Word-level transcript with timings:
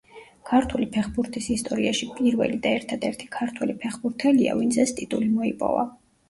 ქართული 0.51 0.85
ფეხბურთის 0.93 1.49
ისტორიაში 1.55 2.07
პირველი 2.13 2.57
და 2.63 2.71
ერთადერთი 2.79 3.29
ქართველი 3.37 3.77
ფეხბურთელია, 3.85 4.57
ვინც 4.63 4.81
ეს 4.87 4.97
ტიტული 5.03 5.31
მოიპოვა. 5.37 5.87